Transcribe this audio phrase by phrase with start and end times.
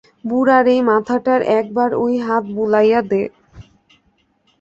[0.25, 3.21] বুড়ার এই মাথাটায় একবার ওই হাত বুলাইয়া দে।